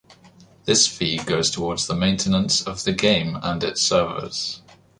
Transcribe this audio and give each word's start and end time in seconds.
This 0.65 0.87
fee 0.87 1.17
goes 1.19 1.51
toward 1.51 1.77
the 1.77 1.93
maintenance 1.93 2.63
of 2.65 2.85
the 2.85 2.91
game 2.91 3.37
and 3.43 3.63
its 3.63 3.83
servers. 3.83 4.63